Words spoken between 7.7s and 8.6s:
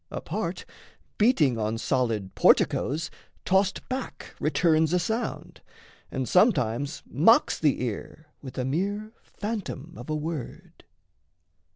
ear With